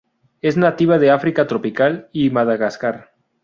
Es 0.41 0.57
nativa 0.57 0.97
de 0.97 1.11
África 1.11 1.45
tropical 1.45 2.09
y 2.11 2.31
Madagascar. 2.31 3.11